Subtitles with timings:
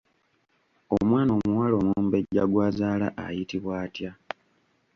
[0.95, 4.11] Omwana omuwala omumbejja gw’azaala ayitibwa atya?